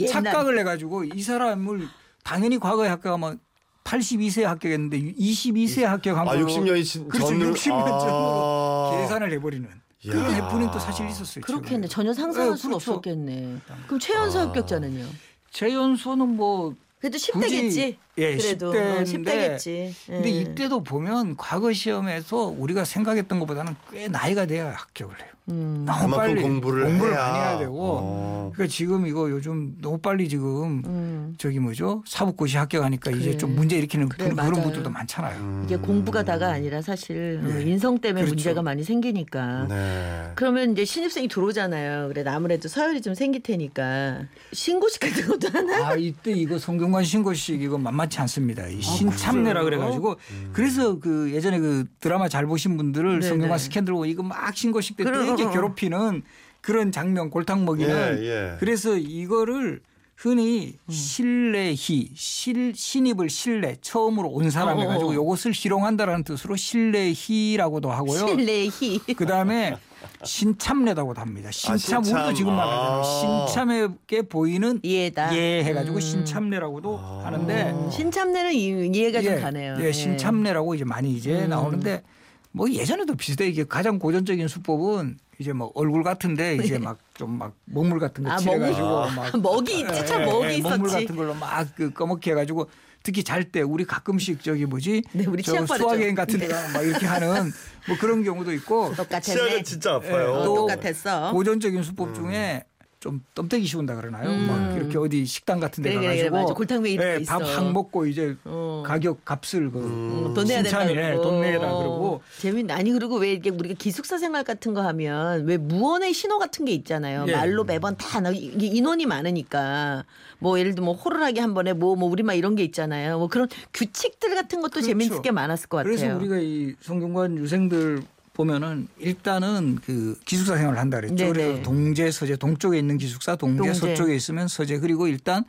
착각을 0.09 0.57
해가지고 0.59 1.05
이 1.05 1.21
사람을 1.21 1.87
당연히 2.23 2.59
과거에 2.59 2.89
합격하면 2.89 3.39
82세에 3.87 4.43
합격했는데 4.43 5.13
22세에 5.13 5.83
합격한 5.83 6.27
아, 6.27 6.31
걸로 6.31 6.45
60년이 6.47 6.83
진, 6.83 7.07
그렇죠. 7.07 7.33
전으로- 7.33 7.53
60년 7.53 7.85
전으로 7.85 8.91
아. 8.93 8.97
계산을 9.01 9.31
해버리는 9.33 9.69
그런 10.03 10.29
이야. 10.31 10.43
해프닝도 10.45 10.77
사실 10.79 11.07
있었어요. 11.07 11.41
그렇겠네. 11.43 11.87
전혀 11.87 12.13
상상할 12.13 12.51
네, 12.51 12.57
수가 12.57 12.69
그렇죠. 12.77 12.91
없었겠네. 12.91 13.57
그럼 13.87 13.99
최연소 13.99 14.39
아. 14.39 14.41
합격자는요? 14.43 15.05
최연소는 15.51 16.35
뭐 16.35 16.75
그래도 16.99 17.17
굳이 17.17 17.31
10대겠지. 17.31 17.95
예, 18.17 18.35
그래도 18.35 18.71
10대인데 18.71 18.97
어, 18.97 19.03
10대겠지. 19.03 19.91
근데 20.07 20.29
이때도 20.29 20.83
보면 20.83 21.37
과거 21.37 21.71
시험에서 21.71 22.37
우리가 22.57 22.83
생각했던 22.85 23.39
것보다는 23.39 23.75
꽤 23.91 24.07
나이가 24.07 24.45
돼야 24.45 24.71
합격을 24.71 25.19
해요. 25.19 25.27
음. 25.49 25.83
너무 25.85 26.01
그만큼 26.01 26.17
빨리 26.17 26.41
공부를 26.41 26.83
공부를 26.87 27.13
해야. 27.13 27.21
많이 27.23 27.39
해야 27.39 27.57
되고 27.59 27.73
어. 27.79 28.51
그러니까 28.53 28.73
지금 28.73 29.07
이거 29.07 29.29
요즘 29.29 29.77
너무 29.81 29.97
빨리 29.97 30.27
지금 30.27 30.81
음. 30.85 31.35
저기 31.37 31.59
뭐죠 31.59 32.03
사법고시 32.05 32.57
합격하니까 32.57 33.11
이제 33.11 33.29
그래. 33.29 33.37
좀 33.37 33.55
문제 33.55 33.77
일으키는 33.77 34.09
그래, 34.09 34.25
그, 34.25 34.29
런 34.31 34.35
맞아요. 34.35 34.51
분들도 34.63 34.89
많잖아요. 34.89 35.39
음. 35.39 35.61
이게 35.65 35.77
공부가 35.77 36.23
다가 36.23 36.49
아니라 36.49 36.81
사실 36.81 37.39
어, 37.41 37.47
네. 37.47 37.63
인성 37.63 37.99
때문에 37.99 38.23
그렇죠. 38.25 38.35
문제가 38.35 38.61
많이 38.61 38.83
생기니까. 38.83 39.67
네. 39.69 40.31
그러면 40.35 40.73
이제 40.73 40.83
신입생이 40.83 41.29
들어오잖아요. 41.29 42.09
그래 42.09 42.25
아무래도 42.27 42.67
서열이 42.67 43.01
좀 43.01 43.13
생길 43.13 43.41
테니까 43.41 44.23
신고식 44.51 44.99
같은 44.99 45.27
것도 45.27 45.47
하나? 45.47 45.87
아 45.91 45.95
이때 45.95 46.33
이거 46.33 46.59
성균관 46.59 47.05
신고식 47.05 47.61
이거 47.61 47.77
만만 47.77 48.06
치 48.09 48.19
않습니다. 48.21 48.67
이 48.67 48.81
신참내라 48.81 49.63
그래요? 49.63 49.79
그래가지고 49.79 50.17
그래서 50.53 50.99
그 50.99 51.31
예전에 51.33 51.59
그 51.59 51.85
드라마 51.99 52.27
잘 52.29 52.45
보신 52.45 52.77
분들을 52.77 53.19
네네. 53.19 53.29
성균관 53.29 53.57
스캔들 53.59 53.93
보고 53.93 54.05
이거 54.05 54.23
막 54.23 54.55
신고식 54.55 54.97
때 54.97 55.03
되게. 55.03 55.49
괴롭히는 55.49 56.23
그런 56.61 56.91
장면 56.91 57.29
골탕 57.29 57.65
먹이는 57.65 58.19
예, 58.23 58.25
예. 58.25 58.57
그래서 58.59 58.97
이거를 58.97 59.81
흔히 60.17 60.77
음. 60.83 60.91
신뢰희 60.91 62.11
실, 62.15 62.73
신입을 62.75 63.29
신뢰 63.29 63.75
처음으로 63.81 64.29
온 64.29 64.49
사람 64.49 64.77
어, 64.77 64.79
어, 64.79 64.81
해가지고 64.81 65.11
어. 65.11 65.13
요것을 65.13 65.51
희롱한다라는 65.53 66.23
뜻으로 66.23 66.55
신뢰희라고도 66.55 67.91
하고요. 67.91 68.27
실내희. 68.27 68.99
그 69.15 69.25
다음에 69.27 69.77
신참내다고도 70.23 71.19
합니다. 71.21 71.49
신참, 71.51 71.73
아, 71.75 71.77
신참. 71.77 72.03
우리도 72.03 72.33
지금 72.33 72.55
말하잖아요. 72.55 73.01
아. 73.01 73.47
신참에게 73.47 74.21
보이는 74.23 74.79
이해다. 74.83 75.35
예 75.35 75.63
해가지고 75.63 75.95
음. 75.97 76.01
신참내라고도 76.01 76.97
하는데 76.97 77.71
음, 77.71 77.89
신참내는 77.91 78.53
이- 78.53 78.91
이해가 78.93 79.21
좀 79.21 79.41
가네요. 79.41 79.77
예, 79.79 79.91
신참내라고 79.91 80.75
이제 80.75 80.83
많이 80.85 81.11
이제 81.13 81.43
음. 81.43 81.49
나오는데 81.49 82.03
뭐 82.51 82.69
예전에도 82.71 83.15
비슷해 83.15 83.47
이게 83.47 83.63
가장 83.65 83.99
고전적인 83.99 84.47
수법은 84.47 85.17
이제 85.39 85.53
뭐 85.53 85.71
얼굴 85.75 86.03
같은데 86.03 86.55
이제 86.55 86.79
막 86.79 86.97
좀막 87.13 87.53
먹물 87.65 87.99
같은 87.99 88.23
거 88.23 88.31
아, 88.31 88.37
칠해가지고 88.37 88.87
먹물. 88.87 89.15
막 89.15 89.37
먹이 89.41 89.79
있지, 89.81 90.05
참 90.07 90.25
먹이 90.25 90.61
먹물 90.61 90.87
있었지. 90.89 91.05
같은 91.05 91.15
걸로 91.15 91.33
막 91.35 91.67
그 91.75 91.91
꺼먹게 91.93 92.31
해가지고 92.31 92.67
특히 93.07 93.23
잘 93.23 93.45
때 93.49 93.61
우리 93.61 93.85
가끔씩 93.85 94.43
저기 94.43 94.65
뭐지 94.65 95.01
네, 95.13 95.25
우리 95.25 95.41
저. 95.41 95.65
수학여행 95.65 96.13
같은 96.13 96.39
데가 96.39 96.73
막 96.73 96.81
이렇게 96.81 97.05
하는 97.05 97.53
뭐 97.87 97.97
그런 97.97 98.21
경우도 98.21 98.51
있고 98.55 98.93
똑같았네. 98.97 99.21
치아가 99.21 99.63
진짜 99.63 99.93
아파요. 99.95 100.33
어, 100.33 100.43
또 100.43 100.55
똑같았어. 100.55 101.31
고전적인 101.31 101.83
수법 101.83 102.13
중에 102.13 102.65
좀 102.99 103.23
덤태기 103.35 103.65
씌운다 103.67 103.95
그러나요? 103.95 104.27
음. 104.29 104.47
막 104.47 104.75
이렇게 104.75 104.97
어디 104.97 105.23
식당 105.25 105.59
같은 105.59 105.83
데 105.83 105.91
그래, 105.91 105.99
그래, 106.01 106.07
가가지고 106.29 106.35
맞아. 106.35 106.53
골탕 106.55 106.81
거 106.81 106.87
있어. 106.87 107.39
밥확 107.39 107.71
먹고 107.71 108.07
이제 108.07 108.35
어. 108.43 108.81
가격 108.85 109.23
값을 109.23 109.69
그 109.71 109.79
음, 109.79 110.33
돈 110.33 110.45
내야 110.47 110.63
된다 110.63 110.83
그러고. 110.85 111.21
돈 111.21 111.41
내라 111.41 111.59
그러고 111.59 112.21
재밌네. 112.39 112.73
아니 112.73 112.91
그리고 112.91 113.17
왜 113.17 113.33
이게 113.33 113.51
우리가 113.51 113.75
기숙사 113.77 114.17
생활 114.17 114.43
같은 114.43 114.73
거 114.73 114.81
하면 114.81 115.45
왜 115.45 115.57
무언의 115.57 116.13
신호 116.13 116.39
같은 116.39 116.65
게 116.65 116.71
있잖아요. 116.71 117.25
예. 117.27 117.33
말로 117.33 117.63
매번 117.63 117.95
다 117.97 118.19
나- 118.19 118.31
이게 118.31 118.65
인원이 118.65 119.05
많으니까 119.05 120.03
뭐 120.39 120.57
예를 120.59 120.73
들면 120.73 120.85
뭐 120.85 120.95
호루라기 120.95 121.39
한 121.39 121.53
번에 121.53 121.73
뭐뭐 121.73 122.05
우리말 122.09 122.35
이런 122.35 122.55
게 122.55 122.63
있잖아요. 122.63 123.19
뭐 123.19 123.27
그런 123.27 123.47
규칙들 123.73 124.33
같은 124.33 124.59
것도 124.61 124.71
그렇죠. 124.71 124.87
재밌을 124.87 125.21
게 125.21 125.29
많았을 125.29 125.69
것 125.69 125.77
같아요. 125.77 125.95
그래서 125.95 126.15
우리가 126.17 126.37
이 126.39 126.73
성균관 126.81 127.37
유생들 127.37 128.01
보면은 128.37 128.87
일단은 128.99 129.79
그 129.83 130.17
기숙사 130.23 130.55
생활을 130.57 130.79
한다 130.79 130.97
그랬죠. 130.97 131.15
네네. 131.15 131.33
그래서 131.33 131.63
동제 131.63 132.11
서재 132.11 132.35
동쪽에 132.35 132.77
있는 132.77 132.97
기숙사 132.97 133.35
동제, 133.35 133.57
동제. 133.57 133.73
서쪽에 133.73 134.15
있으면 134.15 134.47
서재 134.47 134.77
그리고 134.77 135.07
일단 135.07 135.43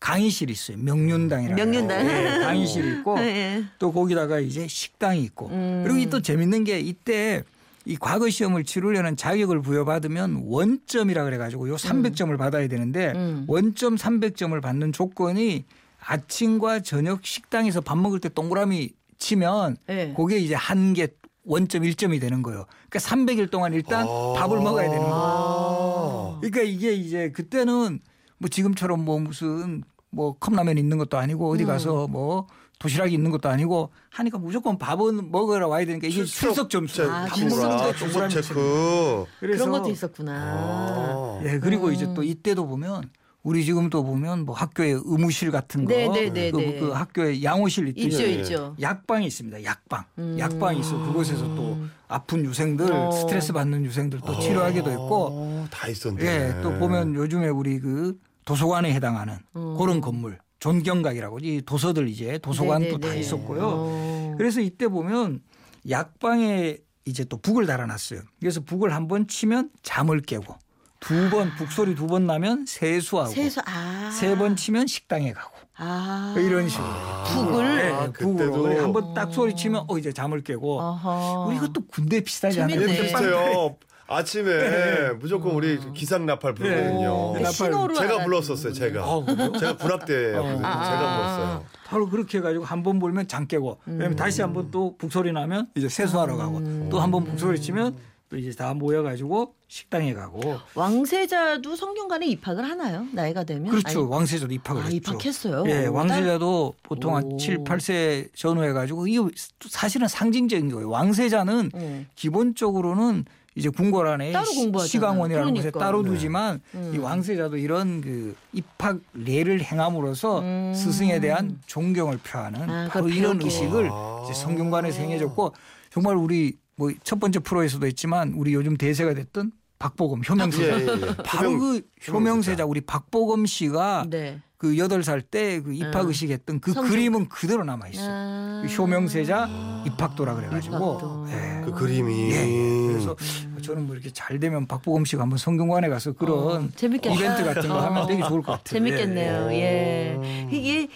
강의실이 0.00 0.52
있어요. 0.52 0.76
명륜당이라고. 0.78 1.54
명륜당. 1.56 2.04
예, 2.04 2.38
강의실이 2.40 2.98
있고 2.98 3.16
예. 3.20 3.64
또 3.78 3.92
거기다가 3.92 4.40
이제 4.40 4.66
식당이 4.66 5.22
있고 5.22 5.50
음. 5.50 5.84
그리고 5.86 6.10
또 6.10 6.20
재밌는 6.20 6.64
게 6.64 6.80
이때 6.80 7.44
이 7.84 7.96
과거 7.96 8.28
시험을 8.28 8.64
치르려는 8.64 9.16
자격을 9.16 9.62
부여받으면 9.62 10.42
원점이라 10.46 11.22
그래가지고 11.24 11.68
요 11.68 11.76
300점을 11.76 12.36
받아야 12.36 12.66
되는데 12.66 13.12
음. 13.14 13.44
원점 13.46 13.94
300점을 13.94 14.60
받는 14.60 14.92
조건이 14.92 15.64
아침과 16.04 16.80
저녁 16.80 17.24
식당에서 17.24 17.80
밥 17.80 17.96
먹을 17.96 18.18
때 18.18 18.28
동그라미 18.28 18.90
치면 19.18 19.76
네. 19.86 20.12
그게 20.16 20.38
이제 20.38 20.56
한개 20.56 21.06
원점 21.44 21.82
1점이 21.82 22.20
되는 22.20 22.42
거예요. 22.42 22.66
그러니까 22.88 22.98
300일 22.98 23.50
동안 23.50 23.72
일단 23.74 24.06
아. 24.08 24.34
밥을 24.36 24.58
먹어야 24.60 24.84
되는 24.84 24.98
거예요. 25.00 25.14
아. 25.14 26.38
그러니까 26.40 26.62
이게 26.62 26.92
이제 26.92 27.30
그때는 27.32 28.00
뭐 28.38 28.48
지금처럼 28.48 29.04
뭐 29.04 29.18
무슨 29.18 29.82
뭐 30.10 30.36
컵라면 30.38 30.78
있는 30.78 30.98
것도 30.98 31.18
아니고 31.18 31.50
어디 31.50 31.64
가서 31.64 32.06
뭐 32.06 32.46
도시락이 32.78 33.14
있는 33.14 33.30
것도 33.30 33.48
아니고 33.48 33.90
하니까 34.10 34.38
무조건 34.38 34.76
밥은 34.76 35.30
먹으러 35.30 35.68
와야 35.68 35.86
되니까 35.86 36.08
이게 36.08 36.24
출석 36.24 36.68
점수 36.68 37.04
아, 37.04 37.26
밥 37.26 37.34
출석 37.34 37.96
점수. 37.96 38.42
체크. 38.42 39.24
그래서 39.40 39.64
그런 39.64 39.80
것도 39.80 39.90
있었구나. 39.90 40.32
아. 40.34 41.40
예 41.44 41.58
그리고 41.60 41.92
이제 41.92 42.06
음. 42.06 42.14
또 42.14 42.22
이때도 42.22 42.66
보면 42.66 43.08
우리 43.42 43.64
지금도 43.64 44.04
보면 44.04 44.44
뭐 44.44 44.54
학교에 44.54 44.90
의무실 45.04 45.50
같은 45.50 45.84
거, 45.84 45.92
네, 45.92 46.08
네, 46.08 46.30
네, 46.30 46.50
그, 46.50 46.56
네. 46.58 46.78
그 46.78 46.90
학교에 46.90 47.42
양호실 47.42 47.88
있죠, 47.98 48.22
예. 48.22 48.34
있죠. 48.34 48.76
약방이 48.80 49.26
있습니다. 49.26 49.64
약방. 49.64 50.04
음. 50.18 50.36
약방이 50.38 50.80
있어. 50.80 50.96
그곳에서 51.06 51.42
또 51.56 51.76
아픈 52.06 52.44
유생들, 52.44 52.92
어. 52.92 53.10
스트레스 53.10 53.52
받는 53.52 53.84
유생들 53.84 54.20
또 54.24 54.38
치료하기도 54.38 54.90
했고, 54.90 55.28
어, 55.32 55.66
다 55.70 55.88
있었네. 55.88 56.24
예, 56.24 56.62
또 56.62 56.78
보면 56.78 57.14
요즘에 57.16 57.48
우리 57.48 57.80
그 57.80 58.16
도서관에 58.44 58.92
해당하는 58.94 59.38
음. 59.56 59.76
그런 59.76 60.00
건물, 60.00 60.38
존경각이라고 60.60 61.40
이 61.40 61.62
도서들 61.66 62.08
이제 62.08 62.38
도서관도 62.38 62.98
다. 62.98 63.12
있었고요. 63.12 63.60
어. 63.64 64.34
그래서 64.38 64.60
이때 64.60 64.86
보면 64.86 65.40
약방에 65.88 66.78
이제 67.04 67.24
또 67.24 67.36
북을 67.38 67.66
달아놨어요. 67.66 68.20
그래서 68.38 68.60
북을 68.60 68.94
한번 68.94 69.26
치면 69.26 69.70
잠을 69.82 70.20
깨고 70.20 70.54
두 71.02 71.30
번 71.30 71.54
북소리 71.56 71.94
두 71.94 72.06
번 72.06 72.26
나면 72.26 72.64
세수하고 72.66 73.30
세수 73.30 73.60
아. 73.66 74.10
세번 74.12 74.56
치면 74.56 74.86
식당에 74.86 75.32
가고 75.32 75.50
아. 75.76 76.34
이런 76.38 76.68
식으로 76.68 76.86
북을? 77.26 77.76
네, 77.76 77.90
아, 77.92 78.10
북으로 78.12 78.52
그때도? 78.52 78.82
한번 78.84 79.14
딱 79.14 79.32
소리 79.32 79.54
치면 79.56 79.84
어 79.88 79.98
이제 79.98 80.12
잠을 80.12 80.42
깨고 80.42 80.80
어허. 80.80 81.46
우리 81.48 81.56
이것도 81.56 81.82
군대 81.88 82.20
비슷하지 82.20 82.62
않아요? 82.62 82.86
비슷해요. 82.86 83.76
아침에 84.08 84.44
네. 84.44 85.10
무조건 85.18 85.52
우리 85.52 85.78
기상 85.94 86.26
나팔 86.26 86.54
부르거든요. 86.54 87.32
네. 87.34 87.42
그 87.44 87.50
신호로 87.50 87.94
제가 87.94 88.24
불렀었어요. 88.24 88.72
제가. 88.74 89.04
어? 89.08 89.24
제가 89.58 89.76
군악 89.78 90.04
때였거든요. 90.04 90.66
아, 90.66 90.84
제가 90.84 90.98
아, 91.00 91.16
불렀어요. 91.16 91.64
바로 91.86 92.08
그렇게 92.10 92.38
해가지고 92.38 92.64
한 92.64 92.82
번 92.82 92.98
불면 92.98 93.26
잠 93.26 93.46
깨고 93.46 93.78
음. 93.88 94.14
다시 94.16 94.42
한 94.42 94.52
번 94.52 94.70
또 94.70 94.96
북소리 94.98 95.32
나면 95.32 95.68
이제 95.76 95.88
세수하러 95.88 96.36
가고 96.36 96.60
또한 96.90 97.10
번 97.10 97.24
북소리 97.24 97.60
치면 97.60 97.96
또 98.32 98.38
이제 98.38 98.50
다 98.52 98.72
모여가지고 98.72 99.54
식당에 99.68 100.14
가고 100.14 100.40
왕세자도 100.74 101.76
성균관에 101.76 102.26
입학을 102.28 102.64
하나요? 102.64 103.06
나이가 103.12 103.44
되면? 103.44 103.70
그렇죠 103.70 104.00
아니, 104.00 104.08
왕세자도 104.08 104.54
입학을 104.54 104.82
아, 104.82 104.84
했죠. 104.86 105.12
입학했어요? 105.12 105.64
예, 105.66 105.86
오, 105.86 105.92
왕세자도 105.92 106.74
보통 106.82 107.14
한 107.14 107.24
오. 107.24 107.36
7, 107.36 107.58
8세 107.58 108.34
전후해가지고 108.34 109.06
이거 109.06 109.28
사실은 109.68 110.08
상징적인 110.08 110.70
거예요. 110.70 110.88
왕세자는 110.88 111.72
음. 111.74 112.06
기본적으로는 112.14 113.26
이제 113.54 113.68
궁궐 113.68 114.06
안에 114.06 114.32
따로 114.32 114.46
공부하잖아요. 114.46 114.88
시강원이라는 114.88 115.50
곳에 115.52 115.70
그러니까. 115.70 115.78
따로 115.78 116.02
네. 116.02 116.08
두지만 116.08 116.62
음. 116.74 116.92
이 116.94 116.98
왕세자도 116.98 117.58
이런 117.58 118.00
그 118.00 118.34
입학례를 118.54 119.62
행함으로써 119.62 120.40
음. 120.40 120.72
스승에 120.74 121.20
대한 121.20 121.60
존경을 121.66 122.16
표하는 122.24 122.70
아, 122.70 122.88
바로 122.90 123.10
이런. 123.10 123.42
의식을 123.42 123.90
아. 123.92 124.22
이제 124.24 124.32
성균관에서 124.32 125.02
행해졌고 125.02 125.52
정말 125.90 126.16
우리 126.16 126.56
뭐 126.82 126.92
첫 127.04 127.20
번째 127.20 127.38
프로에서도 127.40 127.86
했지만 127.86 128.34
우리 128.36 128.54
요즘 128.54 128.76
대세가 128.76 129.14
됐던 129.14 129.52
박보검 129.78 130.22
효명세자 130.28 130.80
예, 130.80 130.84
예, 130.84 130.86
예. 130.86 131.16
바로 131.24 131.50
효명- 131.50 131.58
그 131.58 132.12
효명세자 132.12 132.64
우리 132.66 132.80
박보검 132.80 133.46
씨가 133.46 134.06
네. 134.08 134.40
그 134.56 134.78
여덟 134.78 135.02
살 135.02 135.20
때그 135.22 135.70
아. 135.70 135.72
입학 135.74 136.06
의식 136.06 136.30
했던 136.30 136.60
그 136.60 136.72
성경- 136.72 136.90
그림은 136.90 137.28
그대로 137.28 137.64
남아 137.64 137.88
있어. 137.88 138.02
요 138.04 138.06
아. 138.08 138.62
그 138.64 138.72
효명세자 138.72 139.82
입학도라 139.88 140.36
그래가지고. 140.36 140.76
입학도. 140.76 141.26
예. 141.30 141.62
그 141.64 141.72
그림이. 141.72 142.30
예. 142.30 142.86
그래서 142.92 143.16
저는 143.60 143.86
뭐 143.86 143.96
이렇게 143.96 144.10
잘 144.12 144.38
되면 144.38 144.66
박보검 144.68 145.04
씨가 145.04 145.22
한번 145.22 145.36
성균관에 145.38 145.88
가서 145.88 146.12
그런 146.12 146.38
어. 146.38 146.68
이벤트 146.80 147.44
같은 147.44 147.68
거 147.68 147.80
하면 147.80 148.04
어. 148.04 148.06
되게 148.06 148.22
좋을 148.22 148.40
것 148.42 148.52
같아요. 148.62 148.62
재밌겠네요. 148.64 149.48
예. 149.52 150.16
예. 150.22 150.48
이게 150.52 150.88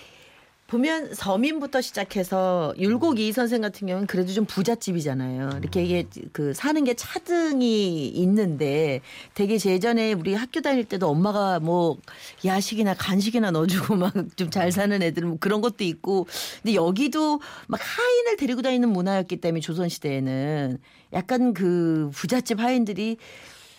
보면 0.66 1.14
서민부터 1.14 1.80
시작해서 1.80 2.74
율곡 2.76 3.20
이 3.20 3.30
선생 3.30 3.60
같은 3.60 3.86
경우는 3.86 4.08
그래도 4.08 4.32
좀 4.32 4.44
부잣집이잖아요. 4.46 5.58
이렇게 5.60 5.84
이게 5.84 6.06
그 6.32 6.54
사는 6.54 6.82
게 6.82 6.94
차등이 6.94 8.08
있는데 8.08 9.00
되게 9.34 9.54
예전에 9.64 10.12
우리 10.12 10.34
학교 10.34 10.60
다닐 10.60 10.84
때도 10.84 11.08
엄마가 11.08 11.60
뭐 11.60 11.98
야식이나 12.44 12.94
간식이나 12.94 13.52
넣어주고 13.52 13.94
막 13.96 14.12
좀 14.36 14.50
잘 14.50 14.72
사는 14.72 15.02
애들 15.02 15.24
뭐 15.24 15.36
그런 15.38 15.60
것도 15.60 15.84
있고 15.84 16.26
근데 16.62 16.74
여기도 16.74 17.40
막 17.68 17.80
하인을 17.80 18.36
데리고 18.36 18.62
다니는 18.62 18.88
문화였기 18.88 19.36
때문에 19.36 19.60
조선 19.60 19.88
시대에는 19.88 20.78
약간 21.12 21.54
그 21.54 22.10
부잣집 22.14 22.58
하인들이 22.60 23.18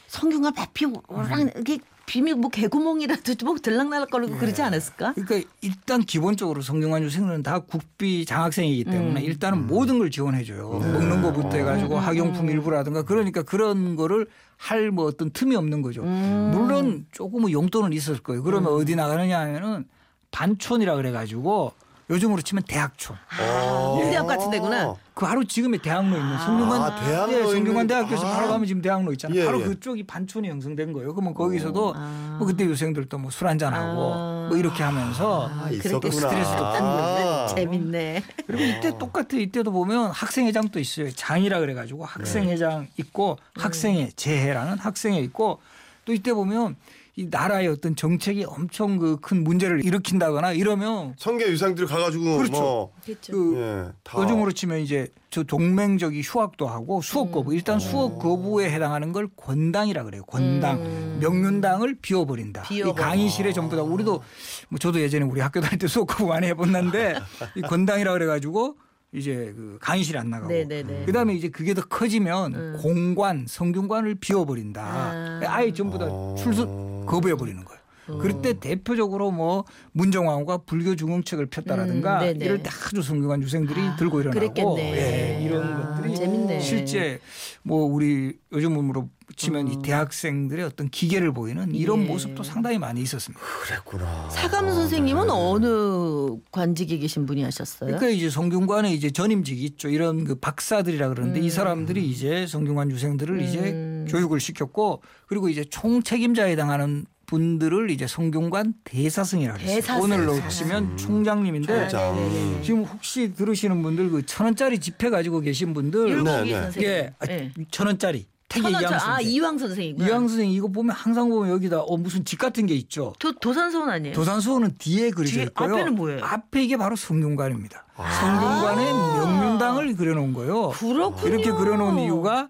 성균관 0.08 0.53
배피 0.53 0.86
오랑 1.08 1.51
이게 1.60 1.79
비밀 2.07 2.35
뭐 2.35 2.49
개구멍이라도 2.49 3.33
뭐 3.45 3.57
들락날락거리고 3.61 4.37
그러지 4.37 4.61
않았을까? 4.61 5.13
그러니까 5.13 5.49
일단 5.61 6.01
기본적으로 6.01 6.61
성균관 6.61 7.03
유생들은 7.03 7.43
다 7.43 7.59
국비 7.59 8.25
장학생이기 8.25 8.85
때문에 8.85 9.21
일단은 9.21 9.67
모든 9.67 9.99
걸 9.99 10.09
지원해줘요. 10.09 10.69
먹는 10.69 11.21
거부터 11.21 11.57
해가지고 11.57 11.99
학용품 11.99 12.49
일부라든가 12.49 13.03
그러니까 13.03 13.43
그런 13.43 13.95
거를 13.97 14.25
할 14.55 14.89
뭐 14.89 15.05
어떤 15.05 15.29
틈이 15.31 15.55
없는 15.55 15.81
거죠. 15.81 16.01
물론 16.01 17.05
조금 17.11 17.45
은 17.45 17.51
용돈은 17.51 17.91
있었을 17.91 18.23
거예요. 18.23 18.41
그러면 18.41 18.71
어디 18.71 18.95
나가느냐 18.95 19.37
하면은 19.41 19.85
반촌이라 20.31 20.95
그래가지고 20.95 21.73
요즘으로 22.09 22.41
치면 22.41 22.63
대학촌. 22.67 23.17
아, 23.37 23.93
홍대 23.97 24.15
앞 24.15 24.27
같은 24.27 24.49
데구나. 24.49 24.95
그 25.13 25.25
바로 25.25 25.43
지금의 25.43 25.81
대학로 25.81 26.15
있는 26.15 26.37
성균관 26.39 26.81
아, 26.81 26.95
대학로 27.03 27.33
예, 27.33 27.43
성균관 27.43 27.87
대학교에서 27.87 28.25
아. 28.25 28.31
바로 28.35 28.47
가면 28.47 28.65
지금 28.65 28.81
대학로 28.81 29.11
있잖아요. 29.11 29.39
예, 29.41 29.45
바로 29.45 29.59
예. 29.59 29.65
그쪽이 29.65 30.03
반촌이 30.07 30.47
형성된 30.47 30.93
거예요. 30.93 31.13
그러면 31.13 31.33
거기서도 31.33 31.93
뭐 32.37 32.47
그때 32.47 32.63
유생들도 32.63 33.17
뭐 33.17 33.29
술 33.31 33.47
한잔 33.47 33.73
하고 33.73 34.13
아. 34.13 34.45
뭐 34.47 34.57
이렇게 34.57 34.83
하면서 34.83 35.47
아, 35.51 35.69
그렇게 35.81 36.07
있었구나. 36.07 36.11
스트레스도 36.11 36.65
아. 36.65 37.45
딴 37.47 37.55
재밌네. 37.55 38.23
그리고 38.45 38.63
이때 38.63 38.97
똑같아 38.97 39.27
이때도 39.37 39.71
보면 39.73 40.11
학생회장도 40.11 40.79
있어요. 40.79 41.11
장이라 41.11 41.59
그래 41.59 41.73
가지고 41.73 42.05
학생회장 42.05 42.87
있고 42.97 43.37
학생회 43.55 44.11
재회라는 44.15 44.77
학생회 44.79 45.19
있고 45.19 45.59
또 46.05 46.13
이때 46.13 46.33
보면 46.33 46.77
이 47.17 47.25
나라의 47.31 47.67
어떤 47.67 47.95
정책이 47.95 48.45
엄청 48.45 49.00
그 49.00 49.17
큰 49.19 49.43
문제를 49.43 49.83
일으킨다거나 49.83 50.53
이러면 50.53 51.15
성계 51.17 51.47
유상들이 51.50 51.88
가가지고 51.88 52.38
그렇죠. 52.38 52.51
뭐 52.51 52.91
그렇죠. 53.03 53.31
그 53.33 53.55
예, 53.57 53.91
다 54.03 54.21
요즘으로 54.21 54.51
치면 54.51 54.79
이제 54.79 55.07
저 55.31 55.43
동맹적이 55.43 56.21
휴학도 56.21 56.67
하고 56.67 57.01
수업 57.01 57.31
거부 57.31 57.53
일단 57.55 57.79
수업 57.79 58.19
거부에 58.19 58.69
해당하는 58.71 59.12
걸 59.12 59.27
권당이라 59.36 60.03
그래요. 60.03 60.24
권당 60.25 61.19
명륜당을 61.19 61.97
비워버린다. 62.01 62.63
비워버려. 62.63 62.91
이 62.91 62.95
강의실에 62.95 63.51
전부 63.51 63.75
다 63.75 63.81
우리도 63.81 64.21
뭐 64.69 64.79
저도 64.79 65.01
예전에 65.01 65.25
우리 65.25 65.41
학교 65.41 65.59
다닐 65.59 65.79
때 65.79 65.88
수업 65.88 66.05
거부 66.07 66.27
많이 66.27 66.45
해봤는데 66.47 67.15
이 67.57 67.62
권당이라 67.62 68.13
그래가지고 68.13 68.77
이제 69.13 69.53
그 69.55 69.77
강의실에 69.81 70.19
안 70.19 70.29
나가고 70.29 70.51
네네네. 70.51 71.05
그다음에 71.05 71.33
이제 71.33 71.49
그게 71.49 71.73
더 71.73 71.81
커지면 71.81 72.77
공관 72.77 73.45
성균관을 73.47 74.15
비워버린다. 74.15 74.81
아. 74.83 75.41
아예 75.45 75.71
전부 75.71 75.97
다 75.97 76.07
출석 76.35 77.05
거부해버리는 77.05 77.63
거예요. 77.63 77.76
그럴 78.07 78.41
때 78.41 78.53
대표적으로 78.53 79.31
뭐 79.31 79.65
문정왕후가 79.91 80.59
불교 80.59 80.95
중흥책을 80.95 81.47
폈다라든가 81.47 82.23
음. 82.23 82.41
이럴 82.41 82.63
때 82.63 82.69
아주 82.69 83.01
성균관 83.01 83.41
유생들이 83.43 83.79
들고 83.97 84.21
일어나고 84.21 84.39
그랬겠네. 84.39 84.93
예, 84.93 85.43
이런 85.43 85.63
아, 85.63 85.95
것들이 85.95 86.15
재밌네. 86.15 86.59
실제 86.61 87.19
뭐 87.63 87.85
우리 87.85 88.37
요즘으로 88.51 89.09
치면 89.35 89.67
이 89.67 89.81
대학생들의 89.81 90.63
어떤 90.63 90.89
기계를 90.89 91.33
보이는 91.33 91.75
이런 91.75 91.99
음. 91.99 92.03
예. 92.05 92.07
모습도 92.07 92.43
상당히 92.43 92.79
많이 92.79 93.01
있었습니다. 93.01 93.43
그랬구나. 93.63 94.29
사감 94.29 94.71
선생님은 94.71 95.29
어느 95.29 96.37
관직에 96.51 96.97
계신 96.97 97.25
분이 97.25 97.43
하셨어요? 97.43 97.87
그러니까 97.87 98.09
이제 98.09 98.29
성균관에 98.29 98.93
이제 98.93 99.11
전임직이 99.11 99.63
있죠. 99.65 99.89
이런 99.89 100.23
그 100.23 100.35
박사들이라 100.35 101.09
그러는데 101.09 101.41
이 101.41 101.49
사람들이 101.49 102.07
이제 102.09 102.47
성균관 102.47 102.89
유생들을 102.91 103.41
이제 103.41 104.05
교육을 104.09 104.39
시켰고 104.39 105.01
그리고 105.27 105.49
이제 105.49 105.65
총 105.65 106.01
책임자에 106.01 106.51
해당하는 106.51 107.05
분들을 107.27 107.91
이제 107.91 108.07
성균관 108.07 108.74
대사승이라고 108.86 109.60
했어요. 109.60 109.75
대사승. 109.75 110.01
오늘로 110.03 110.48
치면 110.50 110.98
총장님인데 110.98 111.89
총장. 111.89 112.15
네네네. 112.15 112.62
지금 112.63 112.84
혹시 112.86 113.34
들으시는 113.36 113.84
분들 113.84 114.10
그 114.10 114.25
천 114.25 114.46
원짜리 114.46 114.79
지폐 114.79 115.10
가지고 115.10 115.41
계신 115.41 115.74
분들 115.74 116.10
율곡이 116.10 116.50
네, 116.51 116.55
네. 116.55 116.62
선생님. 116.63 116.89
예, 116.89 117.13
아, 117.19 117.25
네. 117.25 117.51
천 117.69 117.88
원짜리 117.88 118.25
태계 118.50 118.69
이황 118.69 118.86
아 118.93 118.98
선생. 119.00 119.27
이황 119.29 119.57
선생이구나. 119.57 120.07
이황 120.07 120.27
선생 120.29 120.50
이거 120.50 120.69
보면 120.69 120.96
항상 120.96 121.29
보면 121.29 121.50
여기다 121.51 121.81
어 121.81 121.98
무슨 121.98 122.24
집 122.24 122.39
같은 122.39 122.65
게 122.65 122.74
있죠. 122.75 123.13
도, 123.19 123.34
도산서원 123.34 123.89
아니에요? 123.89 124.15
도산서원은 124.15 124.75
뒤에 124.79 125.12
그려져 125.12 125.39
뒤에- 125.41 125.43
있고요. 125.48 125.74
앞에는 125.75 125.96
뭐예요? 125.96 126.24
앞에 126.24 126.63
이게 126.63 126.77
바로 126.77 126.96
성균관입니다. 126.96 127.86
성균관의 127.98 128.86
명륜당을 128.93 129.96
그려놓은 129.98 130.34
거예요. 130.34 130.69
그렇군요. 130.69 131.27
이렇게 131.27 131.51
그려놓은 131.51 132.00
이유가 132.00 132.48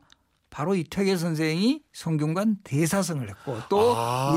바로 0.49 0.75
이 0.75 0.83
퇴계 0.83 1.17
선생이 1.17 1.81
성균관 1.93 2.57
대사성을 2.63 3.27
했고 3.29 3.57
또 3.69 3.93
아. 3.95 4.33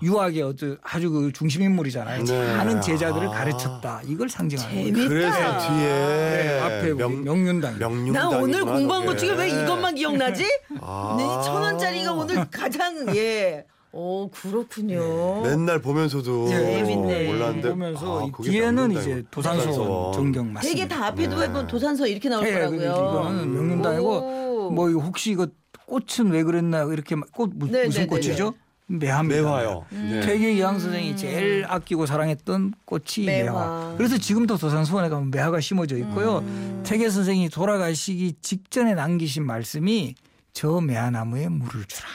우리 0.00 0.06
유학의 0.08 0.42
어떤 0.42 0.78
아주 0.82 1.10
그 1.10 1.32
중심 1.32 1.62
인물이잖아요. 1.62 2.24
네. 2.24 2.56
많은 2.56 2.80
제자들을 2.80 3.28
아. 3.28 3.30
가르쳤다. 3.30 4.02
이걸 4.06 4.28
상징하는 4.28 4.92
거예요. 4.92 5.08
그래서 5.08 5.36
뒤에 5.36 5.88
네, 5.88 6.60
앞에 6.60 6.94
명, 6.94 7.24
명륜당. 7.24 7.78
명륜 7.78 8.12
나 8.12 8.28
오늘 8.28 8.64
공부한 8.64 9.04
것 9.04 9.18
중에 9.18 9.32
왜 9.32 9.48
이것만 9.48 9.96
기억나지? 9.96 10.44
아. 10.80 11.16
네, 11.18 11.24
천 11.44 11.60
원짜리가 11.62 12.12
오늘 12.12 12.48
가장 12.50 13.14
예. 13.16 13.66
오 13.90 14.30
그렇군요. 14.30 15.40
맨날 15.42 15.80
보면서도 15.80 16.46
예. 16.50 16.56
재밌네. 16.56 17.26
몰랐는데 17.32 17.70
보면서 17.70 18.20
아, 18.28 18.42
뒤에는. 18.42 18.92
이제 18.92 19.24
도산서원. 19.30 20.12
전경 20.12 20.52
맞습니다. 20.52 20.60
되게 20.60 20.86
다 20.86 21.06
앞에도 21.06 21.36
네. 21.38 21.46
해본 21.46 21.66
도산서 21.66 22.06
이렇게 22.06 22.28
예, 22.28 22.30
나오더라고요. 22.30 22.90
이거는 22.90 23.54
명륜당이고 23.54 24.08
오. 24.08 24.37
뭐 24.70 24.90
이거 24.90 25.00
혹시 25.00 25.30
이거 25.32 25.46
꽃은 25.86 26.30
왜 26.30 26.42
그랬나 26.42 26.82
이렇게 26.84 27.14
막- 27.16 27.30
꽃 27.32 27.50
무, 27.54 27.70
네, 27.70 27.86
무슨 27.86 28.02
네, 28.02 28.06
꽃이죠? 28.06 28.54
매화입니다. 28.90 29.42
매화요. 29.42 29.84
네. 29.90 30.20
퇴계 30.20 30.52
이황 30.54 30.78
선생이 30.78 31.14
제일 31.16 31.64
아끼고 31.68 32.06
사랑했던 32.06 32.72
꽃이 32.86 33.26
매화. 33.26 33.52
매화. 33.52 33.94
그래서 33.98 34.16
지금도 34.16 34.56
도산수원에 34.56 35.10
가면 35.10 35.30
매화가 35.30 35.60
심어져 35.60 35.96
있고요. 35.98 36.42
퇴계 36.84 37.10
선생이 37.10 37.50
돌아가시기 37.50 38.36
직전에 38.40 38.94
남기신 38.94 39.44
말씀이 39.44 40.14
저 40.54 40.80
매화나무에 40.80 41.48
물을 41.48 41.84
주라. 41.84 42.08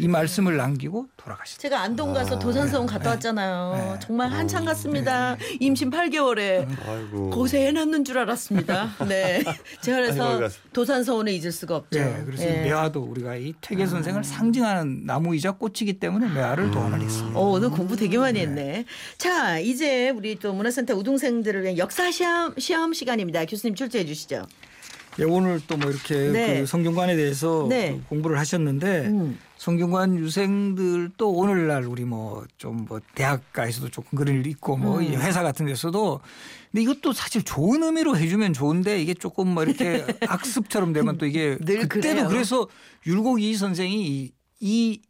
이 0.00 0.06
말씀을 0.08 0.56
남기고 0.56 1.08
돌아가셨다. 1.16 1.60
제가 1.60 1.80
안동 1.80 2.12
가서 2.12 2.38
도산서원 2.38 2.86
갔다 2.86 3.10
왔잖아요. 3.10 3.92
네. 3.94 3.98
정말 4.00 4.30
한참 4.30 4.64
갔습니다. 4.64 5.36
임신 5.60 5.90
8개월에 5.90 6.66
아이고. 6.86 7.30
고생해놨는 7.30 8.04
줄 8.04 8.18
알았습니다. 8.18 8.90
네. 9.08 9.42
제가 9.82 9.98
그래서 9.98 10.38
아이고. 10.40 10.48
도산서원을 10.72 11.32
잊을 11.32 11.50
수가 11.52 11.76
없죠. 11.76 11.98
예, 11.98 12.22
그래서 12.24 12.44
예. 12.44 12.62
매화도 12.62 13.00
우리가 13.02 13.36
이 13.36 13.54
퇴계 13.60 13.86
선생을 13.86 14.24
상징하는 14.24 15.04
나무이자 15.04 15.52
꽃이기 15.52 15.98
때문에 15.98 16.28
매화를 16.28 16.70
도안을 16.70 17.00
했습니다. 17.00 17.38
어, 17.38 17.50
오늘 17.50 17.70
공부 17.70 17.96
되게 17.96 18.18
많이 18.18 18.40
했네. 18.40 18.84
자, 19.16 19.58
이제 19.58 20.10
우리 20.10 20.38
또 20.38 20.52
문화센터 20.52 20.94
우등생들을 20.94 21.62
위한 21.64 21.78
역사 21.78 22.10
시험, 22.10 22.54
시험 22.58 22.92
시간입니다. 22.92 23.44
교수님 23.46 23.74
출제해 23.74 24.04
주시죠. 24.06 24.46
예, 25.18 25.24
오늘 25.24 25.60
또 25.66 25.76
뭐 25.78 25.90
이렇게 25.90 26.14
네. 26.30 26.60
그 26.60 26.66
성균관에 26.66 27.16
대해서 27.16 27.66
네. 27.68 27.92
그 28.02 28.08
공부를 28.08 28.38
하셨는데 28.38 29.06
음. 29.06 29.38
성균관 29.56 30.18
유생들 30.18 31.10
또 31.16 31.32
오늘날 31.32 31.84
우리 31.84 32.04
뭐 32.04 32.44
좀뭐 32.58 33.00
대학가에서도 33.14 33.88
조금 33.90 34.16
그런 34.18 34.36
일 34.36 34.46
있고 34.46 34.76
뭐 34.76 34.98
음. 34.98 35.04
이 35.04 35.16
회사 35.16 35.42
같은 35.42 35.66
데서도 35.66 36.20
근데 36.70 36.82
이것도 36.82 37.12
사실 37.12 37.42
좋은 37.42 37.82
의미로 37.82 38.16
해주면 38.16 38.52
좋은데 38.52 39.00
이게 39.00 39.14
조금 39.14 39.48
뭐 39.54 39.62
이렇게 39.64 40.04
악습처럼 40.28 40.92
되면 40.92 41.16
또 41.18 41.26
이게 41.26 41.56
늘 41.60 41.88
그때도 41.88 42.14
그래요. 42.14 42.28
그래서 42.28 42.68
율곡이 43.06 43.54
선생이 43.54 44.06
이, 44.06 44.32
이 44.60 45.00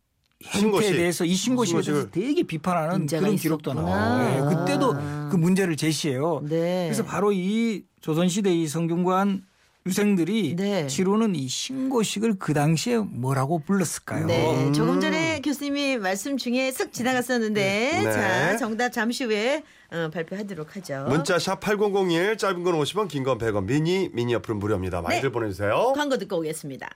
행태에. 0.44 0.92
대해서 0.92 1.24
이 1.24 1.34
신고식에 1.34 1.80
대해서. 1.82 2.10
되게 2.10 2.42
비판하는 2.44 3.06
그런 3.06 3.34
기록도. 3.36 3.74
나와요. 3.74 4.36
예, 4.36 4.54
그때도 4.54 4.94
그 5.30 5.36
문제를 5.36 5.76
제시해요. 5.76 6.42
네. 6.48 6.84
그래서 6.84 7.02
바로 7.04 7.32
이 7.32 7.82
조선시대 8.00 8.54
이 8.54 8.68
성균관 8.68 9.42
유생들이 9.88 10.54
네. 10.56 10.86
치르는 10.86 11.34
이 11.34 11.48
신고식을 11.48 12.34
그 12.38 12.52
당시에 12.52 12.98
뭐라고 12.98 13.58
불렀을까요? 13.60 14.26
네, 14.26 14.70
조금 14.72 15.00
전에 15.00 15.40
교수님이 15.40 15.96
말씀 15.96 16.36
중에 16.36 16.70
쓱 16.70 16.92
지나갔었는데 16.92 17.62
네. 17.62 18.02
자 18.04 18.56
정답 18.58 18.90
잠시 18.90 19.24
후에 19.24 19.62
어, 19.90 20.10
발표하도록 20.12 20.76
하죠. 20.76 21.06
문자 21.08 21.38
샵 21.38 21.60
8001 21.60 22.36
짧은 22.36 22.62
건 22.62 22.74
50원 22.74 23.08
긴 23.08 23.24
건 23.24 23.38
100원 23.38 23.64
미니 23.64 24.10
미니 24.12 24.34
어플은 24.34 24.58
무료입니다. 24.58 25.00
많이들 25.00 25.30
네. 25.30 25.32
보내주세요. 25.32 25.92
광고 25.96 26.18
듣고 26.18 26.36
오겠습니다. 26.38 26.88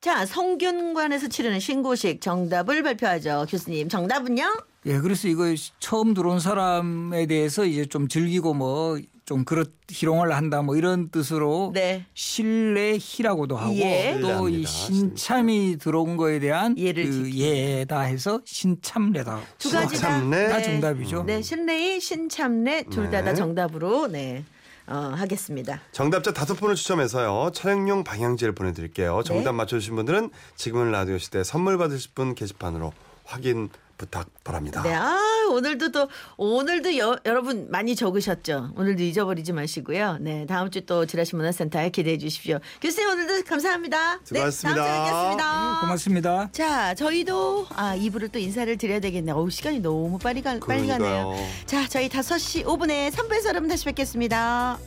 자 0.00 0.26
성균관에서 0.26 1.28
치르는 1.28 1.60
신고식 1.60 2.20
정답을 2.20 2.82
발표하죠. 2.82 3.46
교수님 3.48 3.88
정답은요? 3.88 4.44
예, 4.86 4.98
그래서 4.98 5.28
이거 5.28 5.44
처음 5.78 6.14
들어온 6.14 6.40
사람에 6.40 7.26
대해서 7.26 7.64
이제 7.66 7.84
좀 7.84 8.08
즐기고 8.08 8.54
뭐 8.54 8.98
좀 9.30 9.44
그렇 9.44 9.62
희롱을 9.88 10.34
한다 10.34 10.60
뭐 10.60 10.74
이런 10.74 11.08
뜻으로 11.08 11.70
네. 11.72 12.04
신뢰희라고도 12.14 13.56
하고 13.56 13.76
예. 13.76 14.18
또이 14.20 14.66
신뢰합니다. 14.66 14.68
신참이 14.68 15.76
들어온 15.78 16.16
거에 16.16 16.40
대한 16.40 16.76
예를 16.76 17.08
그. 17.08 17.32
예다 17.32 18.00
해서 18.00 18.40
신참례다. 18.44 19.40
두 19.56 19.70
가지 19.70 20.00
다, 20.00 20.18
신참례. 20.18 20.48
다 20.48 20.60
정답이죠. 20.60 21.22
네, 21.22 21.42
신뢰희, 21.42 22.00
신참례 22.00 22.82
둘 22.90 23.04
다다 23.04 23.30
네. 23.30 23.34
정답으로 23.36 24.08
네 24.08 24.44
어, 24.88 25.12
하겠습니다. 25.14 25.80
정답자 25.92 26.32
다섯 26.32 26.54
분을 26.54 26.74
추첨해서요. 26.74 27.52
차량용 27.54 28.02
방향지를 28.02 28.52
보내드릴게요. 28.52 29.22
정답 29.24 29.52
네. 29.52 29.58
맞춰주신 29.58 29.94
분들은 29.94 30.30
지금은 30.56 30.90
라디오 30.90 31.18
시대 31.18 31.44
선물 31.44 31.78
받으실 31.78 32.10
분 32.16 32.34
게시판으로 32.34 32.92
확인 33.22 33.68
부탁 34.00 34.28
바랍니다. 34.44 34.82
네, 34.82 34.94
아, 34.94 35.18
오늘도 35.50 35.92
또, 35.92 36.08
오늘도 36.38 36.96
여, 36.96 37.18
여러분 37.26 37.70
많이 37.70 37.94
적으셨죠? 37.94 38.70
오늘도 38.76 39.02
잊어버리지 39.02 39.52
마시고요. 39.52 40.16
네, 40.20 40.46
다음 40.46 40.70
주 40.70 40.80
또 40.86 41.04
지라시 41.04 41.36
문화센터에 41.36 41.90
기대해 41.90 42.16
주십시오. 42.16 42.58
교수님 42.80 43.10
오늘도 43.10 43.44
감사합니다. 43.44 44.20
수고하셨습니다. 44.24 44.82
네, 44.82 44.88
다음 44.88 44.96
주에 44.96 45.04
뵙겠습니다. 45.04 45.80
고맙습니다. 45.82 46.48
자, 46.52 46.94
저희도 46.94 47.66
아, 47.76 47.94
2부를 47.96 48.32
또 48.32 48.38
인사를 48.38 48.74
드려야 48.78 48.98
되겠네요. 49.00 49.48
시간이 49.50 49.80
너무 49.80 50.18
빨리, 50.18 50.40
가, 50.40 50.58
빨리 50.58 50.86
가네요. 50.88 51.34
자, 51.66 51.86
저희 51.86 52.08
5시 52.08 52.64
5분에 52.64 53.10
3부에서 53.10 53.48
여러분 53.48 53.68
다시 53.68 53.84
뵙겠습니다. 53.84 54.78